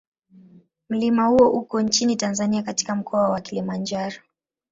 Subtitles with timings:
[0.89, 4.21] Mlima huo uko nchini Tanzania katika Mkoa wa Kilimanjaro.